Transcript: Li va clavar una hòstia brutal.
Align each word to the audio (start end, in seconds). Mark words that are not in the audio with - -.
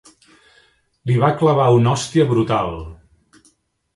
Li 1.09 1.17
va 1.23 1.29
clavar 1.41 1.67
una 1.81 1.93
hòstia 1.93 2.27
brutal. 2.31 2.73